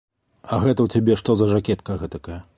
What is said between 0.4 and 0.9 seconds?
А гэта